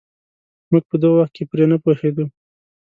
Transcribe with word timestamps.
موږ 0.71 0.83
په 0.89 0.95
دغه 1.01 1.15
وخت 1.17 1.33
کې 1.37 1.43
پرې 1.51 1.65
نه 1.71 1.77
پوهېدو. 1.83 2.25